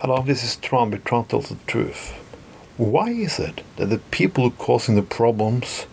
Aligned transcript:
Hello, 0.00 0.22
this 0.22 0.44
is 0.44 0.54
Trond 0.54 0.92
with 0.92 1.02
Trond 1.02 1.28
tells 1.28 1.48
the 1.48 1.56
truth. 1.66 2.12
Why 2.76 3.08
is 3.10 3.40
it 3.40 3.64
that 3.78 3.86
the 3.86 3.98
people 3.98 4.44
who 4.44 4.50
are 4.50 4.64
causing 4.64 4.94
the 4.94 5.02
problems 5.02 5.86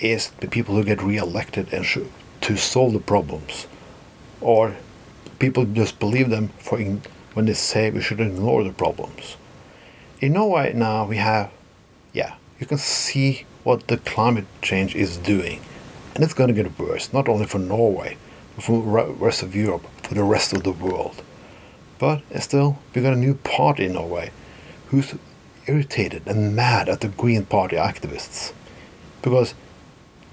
is 0.00 0.30
the 0.40 0.48
people 0.48 0.74
who 0.74 0.82
get 0.82 1.00
re-elected 1.00 1.72
and 1.72 1.86
to 2.40 2.56
solve 2.56 2.92
the 2.94 2.98
problems, 2.98 3.68
or 4.40 4.74
people 5.38 5.64
just 5.66 6.00
believe 6.00 6.30
them 6.30 6.48
for 6.58 6.80
in, 6.80 7.02
when 7.34 7.46
they 7.46 7.52
say 7.52 7.92
we 7.92 8.00
should 8.00 8.18
ignore 8.18 8.64
the 8.64 8.72
problems? 8.72 9.36
In 10.20 10.32
Norway 10.32 10.72
now 10.72 11.06
we 11.06 11.18
have, 11.18 11.52
yeah, 12.12 12.34
you 12.58 12.66
can 12.66 12.78
see 12.78 13.46
what 13.62 13.86
the 13.86 13.98
climate 13.98 14.46
change 14.62 14.96
is 14.96 15.16
doing, 15.16 15.60
and 16.16 16.24
it's 16.24 16.34
going 16.34 16.52
to 16.52 16.60
get 16.60 16.76
worse. 16.76 17.12
Not 17.12 17.28
only 17.28 17.46
for 17.46 17.60
Norway, 17.60 18.16
but 18.56 18.64
for 18.64 18.82
the 18.82 19.12
rest 19.12 19.44
of 19.44 19.54
Europe, 19.54 19.86
for 20.02 20.14
the 20.14 20.24
rest 20.24 20.52
of 20.52 20.64
the 20.64 20.72
world. 20.72 21.22
But 22.02 22.22
still, 22.42 22.80
we 22.92 23.00
got 23.00 23.12
a 23.12 23.16
new 23.16 23.34
party 23.34 23.84
in 23.84 23.92
Norway 23.92 24.32
who's 24.88 25.14
irritated 25.68 26.26
and 26.26 26.56
mad 26.56 26.88
at 26.88 27.00
the 27.00 27.06
Green 27.06 27.44
Party 27.44 27.76
activists 27.76 28.52
because 29.22 29.54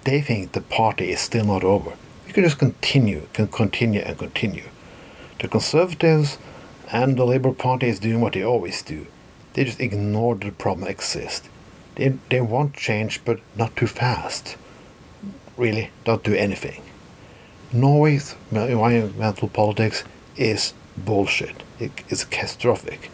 they 0.03 0.19
think 0.19 0.53
the 0.53 0.61
party 0.61 1.11
is 1.11 1.19
still 1.19 1.45
not 1.45 1.63
over. 1.63 1.93
We 2.25 2.33
can 2.33 2.43
just 2.43 2.57
continue, 2.57 3.27
can 3.33 3.49
continue 3.49 3.99
and 3.99 4.17
continue. 4.17 4.63
The 5.37 5.47
Conservatives 5.47 6.39
and 6.91 7.15
the 7.15 7.25
Labour 7.25 7.53
Party 7.53 7.87
is 7.87 7.99
doing 7.99 8.19
what 8.19 8.33
they 8.33 8.43
always 8.43 8.81
do. 8.81 9.05
They 9.53 9.63
just 9.65 9.79
ignore 9.79 10.33
the 10.33 10.49
problem 10.49 10.87
exists. 10.87 11.49
They, 11.93 12.17
they 12.31 12.41
want 12.41 12.73
change, 12.73 13.23
but 13.23 13.41
not 13.55 13.75
too 13.75 13.85
fast. 13.85 14.57
Really, 15.55 15.91
don't 16.03 16.23
do 16.23 16.33
anything. 16.33 16.81
Norway's 17.71 18.35
environmental 18.51 19.49
politics 19.49 20.03
is 20.35 20.73
bullshit. 21.05 21.63
It 21.79 21.91
is 22.09 22.23
catastrophic. 22.25 23.09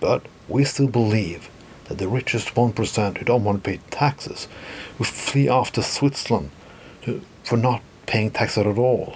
But 0.00 0.26
we 0.48 0.64
still 0.64 0.88
believe 0.88 1.50
that 1.86 1.98
the 1.98 2.08
richest 2.08 2.54
1% 2.54 3.18
who 3.18 3.24
don't 3.24 3.44
want 3.44 3.62
to 3.62 3.70
pay 3.70 3.80
taxes, 3.90 4.48
who 4.98 5.04
flee 5.04 5.46
to 5.46 5.82
Switzerland 5.82 6.50
to, 7.02 7.20
for 7.44 7.56
not 7.56 7.82
paying 8.06 8.30
taxes 8.30 8.66
at 8.66 8.78
all, 8.78 9.14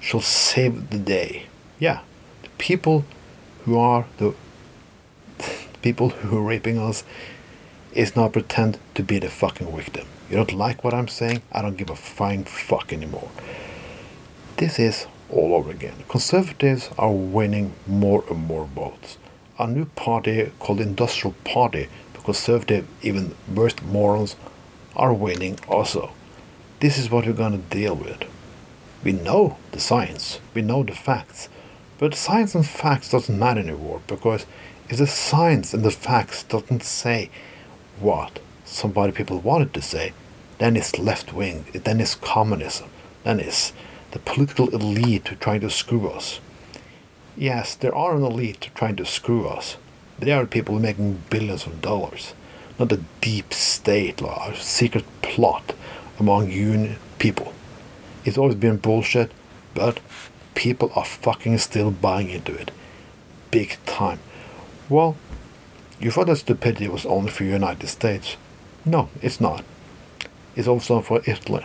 shall 0.00 0.20
save 0.20 0.90
the 0.90 0.98
day. 0.98 1.46
Yeah, 1.78 2.00
the 2.42 2.48
people 2.58 3.04
who 3.64 3.78
are 3.78 4.06
the, 4.18 4.34
the 5.38 5.54
people 5.82 6.10
who 6.10 6.38
are 6.38 6.42
raping 6.42 6.78
us 6.78 7.04
is 7.92 8.16
not 8.16 8.32
pretend 8.32 8.78
to 8.94 9.02
be 9.02 9.18
the 9.18 9.28
fucking 9.28 9.74
victim. 9.76 10.06
You 10.30 10.36
don't 10.36 10.54
like 10.54 10.82
what 10.82 10.94
I'm 10.94 11.08
saying? 11.08 11.42
I 11.52 11.60
don't 11.60 11.76
give 11.76 11.90
a 11.90 11.96
fine 11.96 12.44
fuck 12.44 12.92
anymore. 12.92 13.30
This 14.56 14.78
is 14.78 15.06
all 15.32 15.54
over 15.54 15.70
again. 15.70 15.94
Conservatives 16.08 16.90
are 16.98 17.12
winning 17.12 17.72
more 17.86 18.24
and 18.30 18.46
more 18.46 18.66
votes. 18.66 19.18
A 19.58 19.66
new 19.66 19.86
party 19.86 20.52
called 20.58 20.80
Industrial 20.80 21.34
Party, 21.44 21.88
the 22.12 22.20
conservative, 22.20 22.86
even 23.02 23.34
worst 23.52 23.82
morons, 23.82 24.36
are 24.94 25.12
winning 25.14 25.58
also. 25.68 26.12
This 26.80 26.98
is 26.98 27.10
what 27.10 27.26
we're 27.26 27.32
going 27.32 27.52
to 27.52 27.76
deal 27.76 27.94
with. 27.94 28.24
We 29.04 29.12
know 29.12 29.56
the 29.72 29.80
science, 29.80 30.40
we 30.54 30.62
know 30.62 30.82
the 30.82 30.94
facts, 30.94 31.48
but 31.98 32.14
science 32.14 32.54
and 32.54 32.66
facts 32.66 33.10
doesn't 33.10 33.38
matter 33.38 33.60
anymore 33.60 34.02
because 34.06 34.46
if 34.88 34.98
the 34.98 35.06
science 35.06 35.72
and 35.72 35.84
the 35.84 35.90
facts 35.90 36.42
doesn't 36.44 36.82
say 36.82 37.30
what 37.98 38.40
somebody 38.64 39.12
people 39.12 39.38
wanted 39.38 39.72
to 39.74 39.82
say, 39.82 40.12
then 40.58 40.76
it's 40.76 40.98
left 40.98 41.32
wing, 41.32 41.64
then 41.72 42.00
it's 42.00 42.14
communism, 42.14 42.88
then 43.24 43.40
it's 43.40 43.72
the 44.12 44.18
political 44.18 44.68
elite 44.68 45.36
trying 45.40 45.60
to 45.62 45.70
screw 45.70 46.08
us. 46.08 46.38
Yes, 47.36 47.74
there 47.74 47.94
are 47.94 48.14
an 48.14 48.22
elite 48.22 48.70
trying 48.74 48.96
to 48.96 49.06
screw 49.06 49.48
us. 49.48 49.76
They 50.18 50.32
are 50.32 50.46
people 50.46 50.78
making 50.78 51.22
billions 51.30 51.66
of 51.66 51.80
dollars, 51.80 52.34
not 52.78 52.90
the 52.90 53.00
deep 53.22 53.52
state 53.54 54.20
law, 54.20 54.50
a 54.50 54.56
secret 54.56 55.04
plot 55.22 55.74
among 56.20 56.50
you 56.50 56.96
people. 57.18 57.54
It's 58.24 58.36
always 58.36 58.54
been 58.54 58.76
bullshit, 58.76 59.32
but 59.74 59.98
people 60.54 60.92
are 60.94 61.06
fucking 61.06 61.56
still 61.58 61.90
buying 61.90 62.28
into 62.28 62.54
it. 62.54 62.70
Big 63.50 63.78
time. 63.86 64.20
Well, 64.90 65.16
you 65.98 66.10
thought 66.10 66.26
that 66.26 66.36
stupidity 66.36 66.88
was 66.88 67.06
only 67.06 67.30
for 67.30 67.44
the 67.44 67.50
United 67.50 67.88
States. 67.88 68.36
No, 68.84 69.08
it's 69.22 69.40
not. 69.40 69.64
It's 70.54 70.68
also 70.68 71.00
for 71.00 71.22
Italy. 71.26 71.64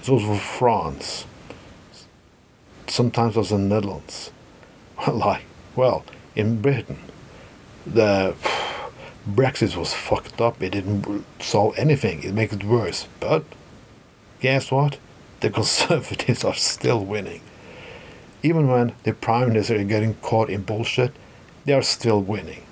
It's 0.00 0.08
also 0.08 0.34
for 0.34 0.40
France 0.40 1.24
sometimes 2.92 3.36
also 3.36 3.56
the 3.56 3.62
Netherlands. 3.62 4.30
like, 5.08 5.42
well, 5.74 6.04
in 6.36 6.60
Britain, 6.60 6.98
the 7.86 8.34
Brexit 9.28 9.76
was 9.76 9.94
fucked 9.94 10.40
up. 10.40 10.62
It 10.62 10.70
didn't 10.70 11.24
solve 11.40 11.78
anything. 11.78 12.22
It 12.22 12.34
makes 12.34 12.52
it 12.52 12.64
worse. 12.64 13.08
But 13.20 13.44
guess 14.40 14.70
what? 14.70 14.98
The 15.40 15.50
Conservatives 15.58 16.44
are 16.44 16.54
still 16.54 17.04
winning. 17.04 17.40
Even 18.42 18.68
when 18.68 18.94
the 19.04 19.12
Prime 19.12 19.48
Minister 19.48 19.76
is 19.76 19.86
getting 19.86 20.14
caught 20.14 20.50
in 20.50 20.62
bullshit, 20.62 21.12
they 21.64 21.72
are 21.72 21.82
still 21.82 22.20
winning. 22.20 22.64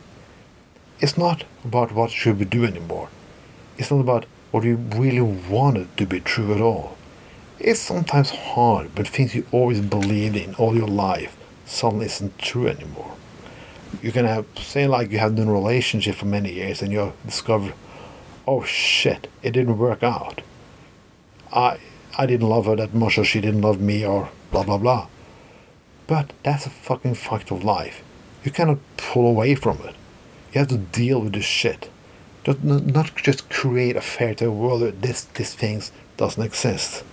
It's 0.98 1.16
not 1.16 1.44
about 1.64 1.92
what 1.92 2.10
should 2.10 2.38
we 2.38 2.44
do 2.44 2.64
anymore. 2.64 3.08
It's 3.78 3.91
not 3.91 4.00
about 4.00 4.26
what 4.50 4.64
we 4.64 4.75
really 4.75 5.20
wanted 5.20 5.97
to 5.97 6.06
be 6.06 6.20
true 6.20 6.52
at 6.52 6.60
all. 6.60 6.97
It's 7.62 7.78
sometimes 7.78 8.31
hard, 8.31 8.94
but 8.94 9.06
things 9.06 9.34
you 9.34 9.47
always 9.53 9.82
believed 9.82 10.34
in 10.34 10.54
all 10.54 10.75
your 10.75 10.88
life 10.88 11.37
suddenly 11.66 12.06
isn't 12.06 12.38
true 12.38 12.66
anymore. 12.66 13.15
You 14.03 14.12
can 14.12 14.25
have, 14.25 14.47
say, 14.56 14.87
like 14.87 15.10
you 15.10 15.19
have 15.19 15.34
been 15.34 15.44
in 15.44 15.50
a 15.50 15.53
relationship 15.53 16.15
for 16.15 16.25
many 16.25 16.54
years 16.54 16.81
and 16.81 16.91
you 16.91 17.12
discover, 17.26 17.75
oh 18.49 18.65
shit, 18.65 19.28
it 19.43 19.50
didn't 19.50 19.76
work 19.76 20.03
out. 20.03 20.41
I, 21.53 21.78
I 22.16 22.25
didn't 22.25 22.49
love 22.49 22.65
her 22.65 22.76
that 22.76 22.94
much 22.94 23.19
or 23.19 23.25
she 23.25 23.43
didn't 23.43 23.60
love 23.60 23.78
me 23.78 24.06
or 24.06 24.31
blah 24.50 24.65
blah 24.65 24.78
blah. 24.78 25.09
But 26.06 26.32
that's 26.43 26.65
a 26.65 26.70
fucking 26.70 27.16
fact 27.16 27.50
of 27.50 27.62
life. 27.62 28.03
You 28.43 28.53
cannot 28.53 28.78
pull 28.97 29.26
away 29.26 29.54
from 29.54 29.76
it. 29.82 29.94
You 30.54 30.60
have 30.60 30.69
to 30.69 30.78
deal 30.78 31.20
with 31.20 31.34
this 31.34 31.44
shit. 31.44 31.91
Not 32.47 32.65
not 32.65 33.15
just 33.16 33.50
create 33.50 33.97
a 33.97 34.00
fairy 34.00 34.34
tale 34.34 34.54
world 34.54 34.81
where 34.81 34.93
this, 34.93 35.25
this 35.25 35.53
things 35.53 35.93
doesn't 36.16 36.43
exist. 36.43 37.04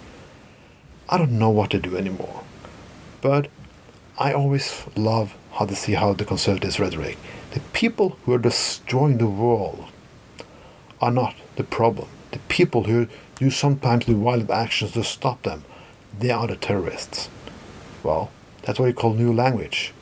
I 1.09 1.17
don't 1.17 1.39
know 1.39 1.49
what 1.49 1.71
to 1.71 1.79
do 1.79 1.95
anymore. 1.95 2.43
But 3.21 3.47
I 4.17 4.33
always 4.33 4.83
love 4.95 5.35
how 5.53 5.65
to 5.65 5.75
see 5.75 5.93
how 5.93 6.13
the 6.13 6.25
conservatives 6.25 6.79
rhetoric. 6.79 7.17
The 7.51 7.61
people 7.71 8.17
who 8.23 8.33
are 8.33 8.39
destroying 8.39 9.17
the 9.17 9.27
world 9.27 9.85
are 11.01 11.11
not 11.11 11.35
the 11.55 11.63
problem. 11.63 12.07
The 12.31 12.39
people 12.49 12.83
who 12.83 13.07
do 13.37 13.49
sometimes 13.49 14.05
do 14.05 14.21
violent 14.21 14.49
actions 14.49 14.91
to 14.93 15.03
stop 15.03 15.43
them, 15.43 15.63
they 16.19 16.31
are 16.31 16.47
the 16.47 16.55
terrorists. 16.55 17.29
Well, 18.03 18.31
that's 18.63 18.79
what 18.79 18.87
you 18.87 18.93
call 18.93 19.13
new 19.13 19.31
language. 19.33 19.93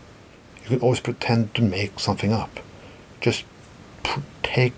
You 0.63 0.69
can 0.69 0.79
always 0.79 0.99
pretend 0.99 1.53
to 1.55 1.61
make 1.61 1.99
something 1.99 2.33
up. 2.33 2.59
Just 3.21 3.45
take. 4.41 4.73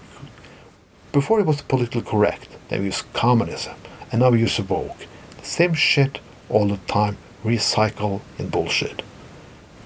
Before 1.12 1.40
it 1.40 1.46
was 1.46 1.62
politically 1.62 2.02
correct, 2.02 2.50
they 2.68 2.82
used 2.82 3.12
communism, 3.14 3.76
and 4.12 4.20
now 4.22 4.32
we 4.32 4.40
use 4.40 4.60
woke. 4.60 5.08
Same 5.48 5.76
shit 5.76 6.20
all 6.50 6.68
the 6.68 6.78
time, 6.88 7.18
recycle 7.42 8.20
in 8.38 8.50
bullshit. 8.50 9.02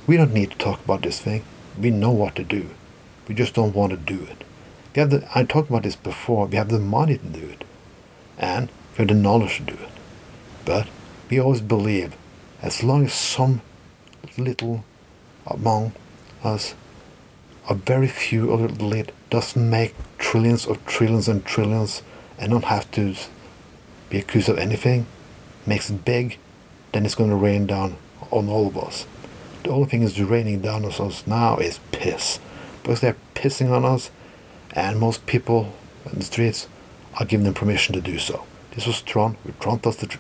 We 0.08 0.18
don't 0.18 0.34
need 0.34 0.50
to 0.52 0.58
talk 0.58 0.84
about 0.84 1.04
this 1.04 1.22
thing. 1.22 1.44
We 1.80 1.92
know 1.92 2.10
what 2.10 2.36
to 2.38 2.44
do. 2.44 2.72
We 3.28 3.36
just 3.36 3.54
don't 3.54 3.76
want 3.76 3.92
to 3.92 3.98
do 3.98 4.24
it. 4.24 4.44
We 4.96 5.02
have 5.02 5.12
the, 5.12 5.28
I 5.36 5.44
talked 5.44 5.70
about 5.70 5.84
this 5.84 5.96
before. 5.96 6.48
We 6.48 6.58
have 6.58 6.70
the 6.70 6.80
money 6.80 7.20
to 7.20 7.26
do 7.26 7.48
it, 7.48 7.64
and 8.40 8.70
we 8.94 8.98
have 8.98 9.10
the 9.10 9.14
knowledge 9.14 9.58
to 9.58 9.64
do 9.64 9.74
it. 9.76 9.92
But 10.66 10.88
we 11.30 11.40
always 11.40 11.62
believe, 11.62 12.18
as 12.64 12.84
long 12.84 13.06
as 13.06 13.14
some 13.14 13.62
little 14.40 14.84
among 15.46 15.94
us, 16.44 16.74
a 17.70 17.76
very 17.76 18.08
few 18.08 18.52
of 18.52 18.80
the 18.80 18.84
lit 18.84 19.14
doesn't 19.30 19.70
make 19.70 19.94
trillions 20.18 20.66
of 20.66 20.84
trillions 20.88 21.28
and 21.28 21.46
trillions, 21.46 22.02
and 22.40 22.50
don't 22.52 22.66
have 22.66 22.90
to 22.94 23.16
be 24.10 24.18
accused 24.18 24.50
of 24.50 24.58
anything, 24.58 25.06
makes 25.66 25.90
it 25.90 26.06
big, 26.06 26.38
then 26.92 27.06
it's 27.06 27.16
going 27.16 27.30
to 27.30 27.36
rain 27.36 27.66
down 27.66 27.98
on 28.32 28.50
all 28.50 28.68
of 28.68 28.78
us. 28.78 29.06
The 29.64 29.70
only 29.70 29.88
thing 29.88 30.02
is 30.02 30.20
raining 30.20 30.62
down 30.62 30.86
on 30.86 30.92
us 30.92 31.28
now 31.28 31.58
is 31.58 31.80
piss. 31.92 32.40
Because 32.82 33.02
they're 33.02 33.18
pissing 33.36 33.72
on 33.72 33.86
us, 33.86 34.10
and 34.74 35.00
most 35.00 35.26
people 35.26 35.74
in 36.12 36.20
the 36.20 36.26
streets 36.26 36.68
are 37.20 37.26
giving 37.26 37.44
them 37.44 37.54
permission 37.54 37.94
to 37.94 38.02
do 38.02 38.18
so. 38.18 38.46
This 38.72 38.88
was 38.88 39.02
Trond 39.02 39.38
with 39.46 39.60
Trond 39.60 39.84
Tells 39.84 39.98
the. 39.98 40.18